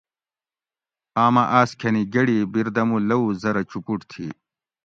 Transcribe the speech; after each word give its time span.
آمہ 1.23 1.43
آۤس 1.59 1.71
کھنی 1.79 2.03
گڑی 2.13 2.37
بیردمو 2.51 2.97
لوؤ 3.07 3.25
زرہ 3.41 3.63
چوپوٹ 3.69 3.99
تھی 4.11 4.25